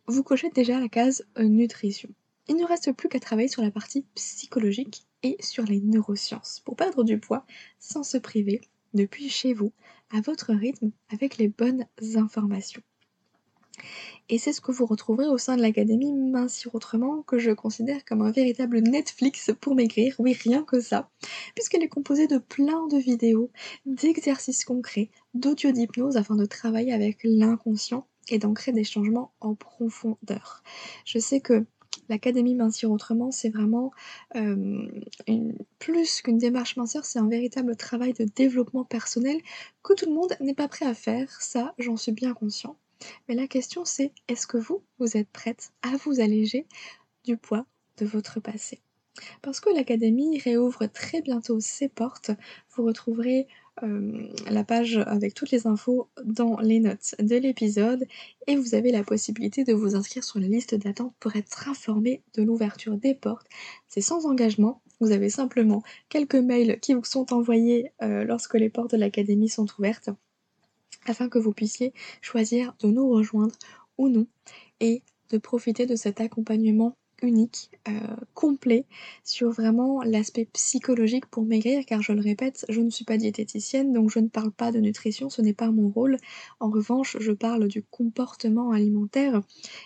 Vous 0.06 0.22
cochez 0.22 0.50
déjà 0.50 0.78
la 0.78 0.88
case 0.88 1.26
euh, 1.36 1.42
nutrition. 1.42 2.08
Il 2.48 2.56
ne 2.56 2.64
reste 2.64 2.92
plus 2.92 3.08
qu'à 3.08 3.18
travailler 3.18 3.48
sur 3.48 3.62
la 3.62 3.72
partie 3.72 4.04
psychologique 4.14 5.04
et 5.24 5.36
sur 5.40 5.64
les 5.64 5.80
neurosciences 5.80 6.62
pour 6.64 6.76
perdre 6.76 7.02
du 7.02 7.18
poids 7.18 7.44
sans 7.80 8.04
se 8.04 8.18
priver 8.18 8.60
depuis 8.94 9.28
chez 9.28 9.52
vous, 9.52 9.72
à 10.14 10.20
votre 10.20 10.52
rythme, 10.52 10.90
avec 11.12 11.38
les 11.38 11.48
bonnes 11.48 11.86
informations. 12.14 12.82
Et 14.28 14.38
c'est 14.38 14.52
ce 14.52 14.60
que 14.60 14.72
vous 14.72 14.86
retrouverez 14.86 15.28
au 15.28 15.38
sein 15.38 15.56
de 15.56 15.62
l'Académie 15.62 16.12
Mincir 16.12 16.74
Autrement, 16.74 17.22
que 17.22 17.38
je 17.38 17.50
considère 17.50 18.04
comme 18.04 18.22
un 18.22 18.32
véritable 18.32 18.80
Netflix 18.80 19.50
pour 19.60 19.74
maigrir, 19.74 20.16
oui 20.18 20.32
rien 20.32 20.64
que 20.64 20.80
ça, 20.80 21.10
puisqu'elle 21.54 21.82
est 21.82 21.88
composée 21.88 22.26
de 22.26 22.38
plein 22.38 22.86
de 22.88 22.96
vidéos, 22.96 23.50
d'exercices 23.84 24.64
concrets, 24.64 25.10
d'audio 25.34 25.70
d'hypnose 25.70 26.16
afin 26.16 26.34
de 26.34 26.46
travailler 26.46 26.92
avec 26.92 27.18
l'inconscient 27.22 28.06
et 28.28 28.38
d'ancrer 28.38 28.72
des 28.72 28.84
changements 28.84 29.32
en 29.40 29.54
profondeur. 29.54 30.62
Je 31.04 31.18
sais 31.18 31.40
que 31.40 31.64
L'Académie 32.08 32.54
Mincir 32.54 32.90
Autrement, 32.90 33.30
c'est 33.30 33.50
vraiment 33.50 33.92
euh, 34.36 34.88
plus 35.78 36.22
qu'une 36.22 36.38
démarche 36.38 36.76
minceur, 36.76 37.04
c'est 37.04 37.18
un 37.18 37.28
véritable 37.28 37.76
travail 37.76 38.12
de 38.12 38.24
développement 38.24 38.84
personnel 38.84 39.40
que 39.82 39.94
tout 39.94 40.06
le 40.06 40.14
monde 40.14 40.36
n'est 40.40 40.54
pas 40.54 40.68
prêt 40.68 40.86
à 40.86 40.94
faire, 40.94 41.30
ça 41.40 41.74
j'en 41.78 41.96
suis 41.96 42.12
bien 42.12 42.34
conscient. 42.34 42.76
Mais 43.28 43.34
la 43.34 43.46
question 43.46 43.84
c'est, 43.84 44.12
est-ce 44.28 44.46
que 44.46 44.56
vous, 44.56 44.82
vous 44.98 45.16
êtes 45.16 45.28
prête 45.28 45.72
à 45.82 45.96
vous 46.04 46.20
alléger 46.20 46.66
du 47.24 47.36
poids 47.36 47.66
de 47.98 48.06
votre 48.06 48.40
passé? 48.40 48.80
Parce 49.42 49.60
que 49.60 49.70
l'Académie 49.70 50.38
réouvre 50.38 50.86
très 50.86 51.22
bientôt 51.22 51.58
ses 51.60 51.88
portes, 51.88 52.30
vous 52.74 52.84
retrouverez 52.84 53.46
euh, 53.82 54.28
la 54.50 54.64
page 54.64 54.98
avec 55.06 55.34
toutes 55.34 55.50
les 55.50 55.66
infos 55.66 56.08
dans 56.24 56.58
les 56.60 56.80
notes 56.80 57.14
de 57.18 57.36
l'épisode 57.36 58.06
et 58.46 58.56
vous 58.56 58.74
avez 58.74 58.90
la 58.90 59.04
possibilité 59.04 59.64
de 59.64 59.74
vous 59.74 59.94
inscrire 59.94 60.24
sur 60.24 60.38
la 60.40 60.48
liste 60.48 60.74
d'attente 60.74 61.14
pour 61.20 61.36
être 61.36 61.68
informé 61.68 62.22
de 62.34 62.42
l'ouverture 62.42 62.96
des 62.96 63.14
portes. 63.14 63.46
C'est 63.88 64.00
sans 64.00 64.26
engagement, 64.26 64.80
vous 65.00 65.12
avez 65.12 65.28
simplement 65.28 65.82
quelques 66.08 66.36
mails 66.36 66.80
qui 66.80 66.94
vous 66.94 67.04
sont 67.04 67.32
envoyés 67.32 67.92
euh, 68.02 68.24
lorsque 68.24 68.54
les 68.54 68.70
portes 68.70 68.92
de 68.92 68.96
l'académie 68.96 69.48
sont 69.48 69.66
ouvertes 69.78 70.10
afin 71.06 71.28
que 71.28 71.38
vous 71.38 71.52
puissiez 71.52 71.92
choisir 72.20 72.74
de 72.80 72.88
nous 72.88 73.08
rejoindre 73.10 73.54
ou 73.98 74.08
non 74.08 74.26
et 74.80 75.02
de 75.30 75.38
profiter 75.38 75.86
de 75.86 75.96
cet 75.96 76.20
accompagnement 76.20 76.96
unique, 77.22 77.70
euh, 77.88 77.92
complet 78.34 78.84
sur 79.24 79.50
vraiment 79.50 80.02
l'aspect 80.02 80.46
psychologique 80.52 81.26
pour 81.26 81.44
maigrir 81.44 81.84
car 81.86 82.02
je 82.02 82.12
le 82.12 82.20
répète, 82.20 82.66
je 82.68 82.80
ne 82.80 82.90
suis 82.90 83.04
pas 83.04 83.16
diététicienne 83.16 83.92
donc 83.92 84.10
je 84.10 84.18
ne 84.18 84.28
parle 84.28 84.52
pas 84.52 84.72
de 84.72 84.78
nutrition, 84.80 85.30
ce 85.30 85.42
n'est 85.42 85.54
pas 85.54 85.70
mon 85.70 85.88
rôle. 85.88 86.18
En 86.60 86.70
revanche, 86.70 87.16
je 87.20 87.32
parle 87.32 87.68
du 87.68 87.82
comportement 87.82 88.70
alimentaire 88.70 89.40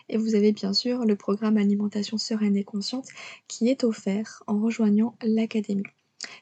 et 0.09 0.17
vous 0.17 0.35
avez 0.35 0.53
bien 0.53 0.73
sûr 0.73 1.05
le 1.05 1.17
programme 1.17 1.57
alimentation 1.57 2.19
sereine 2.19 2.57
et 2.57 2.65
consciente 2.65 3.07
qui 3.49 3.69
est 3.69 3.85
offert 3.85 4.43
en 4.47 4.61
rejoignant 4.61 5.17
l'académie. 5.23 5.85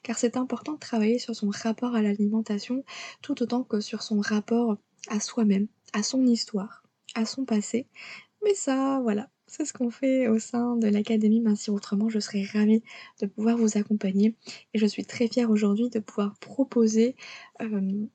Car 0.03 0.19
c'est 0.19 0.37
important 0.37 0.73
de 0.73 0.79
travailler 0.79 1.19
sur 1.19 1.35
son 1.37 1.51
rapport 1.51 1.95
à 1.95 2.03
l'alimentation 2.03 2.85
tout 3.23 3.43
autant 3.43 3.63
que 3.63 3.81
sur 3.81 4.03
son 4.03 4.21
rapport 4.21 4.77
à 5.09 5.21
soi-même, 5.21 5.69
à 5.93 6.03
son 6.03 6.27
histoire, 6.27 6.83
à 7.15 7.25
son 7.25 7.45
passé. 7.45 7.87
Mais 8.45 8.55
ça, 8.55 9.01
voilà, 9.03 9.29
c'est 9.49 9.65
ce 9.65 9.73
qu'on 9.73 9.91
fait 9.91 10.29
au 10.29 10.39
sein 10.39 10.77
de 10.77 10.89
l'Académie 10.89 11.41
Mincir 11.41 11.75
Autrement. 11.75 12.09
Je 12.09 12.21
serais 12.21 12.45
ravie 12.53 12.83
de 13.21 13.27
pouvoir 13.27 13.57
vous 13.57 13.79
accompagner 13.79 14.35
et 14.75 14.79
je 14.79 14.87
suis 14.87 15.05
très 15.05 15.27
fière 15.27 15.51
aujourd'hui 15.51 15.89
de 15.89 15.99
pouvoir 15.99 16.35
proposer 16.39 17.17
euh, 17.63 18.07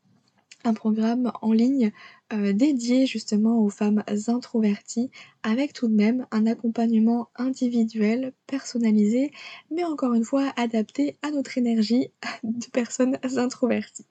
un 0.63 0.73
programme 0.73 1.31
en 1.41 1.51
ligne 1.51 1.91
euh, 2.31 2.53
dédié 2.53 3.05
justement 3.05 3.59
aux 3.59 3.69
femmes 3.69 4.03
introverties 4.27 5.09
avec 5.41 5.73
tout 5.73 5.87
de 5.87 5.95
même 5.95 6.25
un 6.31 6.45
accompagnement 6.45 7.29
individuel, 7.35 8.33
personnalisé, 8.47 9.31
mais 9.71 9.83
encore 9.83 10.13
une 10.13 10.23
fois 10.23 10.53
adapté 10.55 11.17
à 11.23 11.31
notre 11.31 11.57
énergie 11.57 12.09
de 12.43 12.65
personnes 12.67 13.17
introverties. 13.35 14.05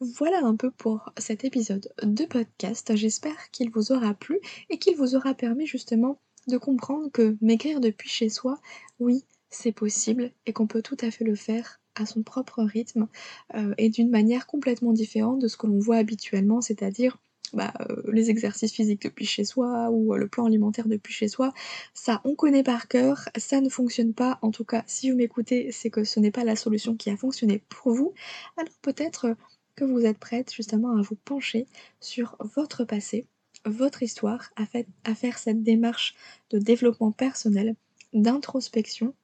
Voilà 0.00 0.44
un 0.44 0.54
peu 0.56 0.70
pour 0.70 1.10
cet 1.16 1.44
épisode 1.44 1.90
de 2.02 2.26
podcast. 2.26 2.94
J'espère 2.94 3.50
qu'il 3.50 3.70
vous 3.70 3.92
aura 3.92 4.12
plu 4.12 4.38
et 4.68 4.78
qu'il 4.78 4.94
vous 4.94 5.16
aura 5.16 5.32
permis 5.32 5.66
justement 5.66 6.20
de 6.46 6.58
comprendre 6.58 7.10
que 7.10 7.36
maigrir 7.40 7.80
depuis 7.80 8.08
chez 8.08 8.28
soi, 8.28 8.60
oui, 8.98 9.24
c'est 9.50 9.72
possible 9.72 10.32
et 10.46 10.52
qu'on 10.52 10.66
peut 10.66 10.82
tout 10.82 10.96
à 11.00 11.10
fait 11.10 11.24
le 11.24 11.34
faire 11.34 11.80
à 11.94 12.06
son 12.06 12.22
propre 12.22 12.62
rythme 12.62 13.08
euh, 13.54 13.74
et 13.78 13.88
d'une 13.88 14.10
manière 14.10 14.46
complètement 14.46 14.92
différente 14.92 15.40
de 15.40 15.48
ce 15.48 15.56
que 15.56 15.66
l'on 15.66 15.78
voit 15.78 15.96
habituellement, 15.96 16.60
c'est-à-dire 16.60 17.18
bah, 17.52 17.72
euh, 17.80 18.02
les 18.12 18.30
exercices 18.30 18.72
physiques 18.72 19.02
depuis 19.02 19.24
chez 19.24 19.44
soi 19.44 19.88
ou 19.90 20.12
euh, 20.14 20.18
le 20.18 20.28
plan 20.28 20.46
alimentaire 20.46 20.88
depuis 20.88 21.14
chez 21.14 21.28
soi, 21.28 21.52
ça 21.94 22.20
on 22.24 22.34
connaît 22.34 22.64
par 22.64 22.88
cœur, 22.88 23.28
ça 23.36 23.60
ne 23.60 23.68
fonctionne 23.68 24.14
pas, 24.14 24.38
en 24.42 24.50
tout 24.50 24.64
cas 24.64 24.82
si 24.86 25.10
vous 25.10 25.16
m'écoutez 25.16 25.70
c'est 25.72 25.90
que 25.90 26.04
ce 26.04 26.20
n'est 26.20 26.32
pas 26.32 26.44
la 26.44 26.56
solution 26.56 26.96
qui 26.96 27.08
a 27.08 27.16
fonctionné 27.16 27.62
pour 27.68 27.92
vous, 27.94 28.14
alors 28.56 28.72
peut-être 28.82 29.36
que 29.76 29.84
vous 29.84 30.04
êtes 30.04 30.18
prête 30.18 30.52
justement 30.52 30.96
à 30.96 31.02
vous 31.02 31.16
pencher 31.16 31.66
sur 32.00 32.36
votre 32.40 32.84
passé, 32.84 33.26
votre 33.66 34.02
histoire, 34.02 34.50
à, 34.56 35.14
faire 35.14 35.38
cette 35.38 35.62
démarche 35.62 36.14
de 36.50 36.58
développement 36.58 37.12
personnel, 37.12 37.74
d'introspection 38.12 39.14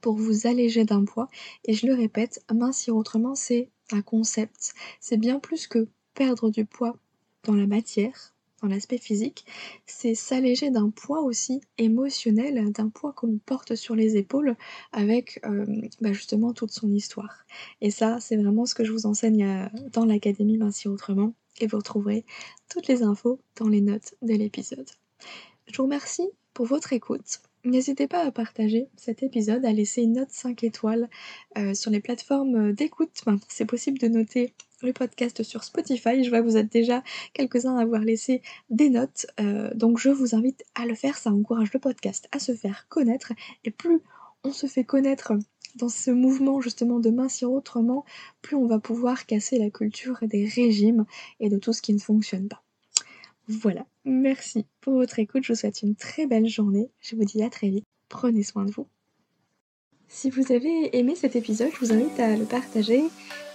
pour 0.00 0.14
vous 0.14 0.46
alléger 0.46 0.84
d'un 0.84 1.04
poids. 1.04 1.28
Et 1.64 1.74
je 1.74 1.86
le 1.86 1.94
répète, 1.94 2.44
mincir 2.52 2.96
autrement, 2.96 3.34
c'est 3.34 3.70
un 3.92 4.02
concept. 4.02 4.74
C'est 5.00 5.16
bien 5.16 5.38
plus 5.38 5.66
que 5.66 5.88
perdre 6.14 6.50
du 6.50 6.64
poids 6.64 6.96
dans 7.44 7.54
la 7.54 7.66
matière, 7.66 8.34
dans 8.62 8.68
l'aspect 8.68 8.98
physique, 8.98 9.46
c'est 9.86 10.14
s'alléger 10.14 10.70
d'un 10.70 10.90
poids 10.90 11.20
aussi 11.22 11.60
émotionnel, 11.78 12.72
d'un 12.72 12.88
poids 12.88 13.12
qu'on 13.12 13.38
porte 13.38 13.76
sur 13.76 13.94
les 13.94 14.16
épaules 14.16 14.56
avec 14.92 15.40
euh, 15.44 15.64
bah, 16.00 16.12
justement 16.12 16.52
toute 16.52 16.72
son 16.72 16.92
histoire. 16.92 17.44
Et 17.80 17.90
ça, 17.90 18.18
c'est 18.20 18.36
vraiment 18.36 18.66
ce 18.66 18.74
que 18.74 18.84
je 18.84 18.92
vous 18.92 19.06
enseigne 19.06 19.44
euh, 19.44 19.66
dans 19.92 20.04
l'Académie 20.04 20.58
Mincir 20.58 20.90
Autrement 20.90 21.34
et 21.60 21.66
vous 21.66 21.78
retrouverez 21.78 22.24
toutes 22.68 22.88
les 22.88 23.02
infos 23.02 23.40
dans 23.56 23.68
les 23.68 23.80
notes 23.80 24.14
de 24.22 24.34
l'épisode. 24.34 24.88
Je 25.66 25.76
vous 25.76 25.84
remercie 25.84 26.28
pour 26.54 26.66
votre 26.66 26.92
écoute. 26.92 27.40
N'hésitez 27.64 28.06
pas 28.06 28.24
à 28.24 28.30
partager 28.30 28.88
cet 28.96 29.22
épisode, 29.22 29.64
à 29.64 29.72
laisser 29.72 30.02
une 30.02 30.14
note 30.14 30.30
5 30.30 30.62
étoiles 30.64 31.08
euh, 31.58 31.74
sur 31.74 31.90
les 31.90 32.00
plateformes 32.00 32.72
d'écoute. 32.72 33.10
c'est 33.48 33.66
possible 33.66 33.98
de 33.98 34.08
noter 34.08 34.54
le 34.82 34.92
podcast 34.92 35.42
sur 35.42 35.64
Spotify. 35.64 36.22
Je 36.22 36.30
vois 36.30 36.40
que 36.40 36.46
vous 36.46 36.56
êtes 36.56 36.70
déjà 36.70 37.02
quelques-uns 37.32 37.76
à 37.76 37.82
avoir 37.82 38.00
laissé 38.00 38.42
des 38.70 38.90
notes. 38.90 39.26
Euh, 39.40 39.72
donc 39.74 39.98
je 39.98 40.08
vous 40.08 40.34
invite 40.34 40.64
à 40.74 40.86
le 40.86 40.94
faire. 40.94 41.18
Ça 41.18 41.30
encourage 41.30 41.72
le 41.72 41.80
podcast 41.80 42.28
à 42.32 42.38
se 42.38 42.54
faire 42.54 42.86
connaître. 42.88 43.32
Et 43.64 43.70
plus 43.70 44.00
on 44.44 44.52
se 44.52 44.66
fait 44.66 44.84
connaître 44.84 45.32
dans 45.78 45.88
ce 45.88 46.10
mouvement 46.10 46.60
justement 46.60 46.98
de 46.98 47.10
mincir 47.10 47.50
autrement, 47.50 48.04
plus 48.42 48.56
on 48.56 48.66
va 48.66 48.78
pouvoir 48.78 49.26
casser 49.26 49.58
la 49.58 49.70
culture 49.70 50.18
des 50.22 50.46
régimes 50.46 51.06
et 51.40 51.48
de 51.48 51.58
tout 51.58 51.72
ce 51.72 51.82
qui 51.82 51.94
ne 51.94 51.98
fonctionne 51.98 52.48
pas. 52.48 52.62
Voilà, 53.48 53.86
merci 54.04 54.66
pour 54.82 54.94
votre 54.94 55.18
écoute, 55.18 55.44
je 55.44 55.52
vous 55.52 55.58
souhaite 55.58 55.80
une 55.80 55.94
très 55.94 56.26
belle 56.26 56.48
journée, 56.48 56.90
je 57.00 57.16
vous 57.16 57.24
dis 57.24 57.42
à 57.42 57.48
très 57.48 57.70
vite, 57.70 57.86
prenez 58.10 58.42
soin 58.42 58.66
de 58.66 58.70
vous. 58.70 58.86
Si 60.06 60.30
vous 60.30 60.52
avez 60.52 60.96
aimé 60.96 61.14
cet 61.14 61.36
épisode, 61.36 61.70
je 61.72 61.78
vous 61.78 61.92
invite 61.92 62.18
à 62.18 62.36
le 62.36 62.44
partager 62.44 63.04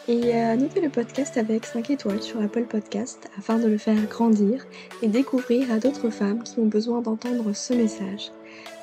et 0.08 0.34
à 0.34 0.56
noter 0.56 0.82
le 0.82 0.90
podcast 0.90 1.38
avec 1.38 1.66
5 1.66 1.90
étoiles 1.92 2.22
sur 2.22 2.42
Apple 2.42 2.66
Podcast 2.66 3.30
afin 3.38 3.58
de 3.58 3.68
le 3.68 3.78
faire 3.78 4.02
grandir 4.08 4.66
et 5.02 5.08
découvrir 5.08 5.72
à 5.72 5.80
d'autres 5.80 6.10
femmes 6.10 6.44
qui 6.44 6.60
ont 6.60 6.66
besoin 6.66 7.02
d'entendre 7.02 7.54
ce 7.54 7.74
message. 7.74 8.32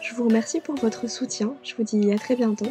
Je 0.03 0.15
vous 0.15 0.25
remercie 0.25 0.61
pour 0.61 0.75
votre 0.77 1.09
soutien, 1.09 1.55
je 1.63 1.75
vous 1.77 1.85
dis 1.85 2.13
à 2.13 2.19
très 2.19 2.37
bientôt, 2.37 2.71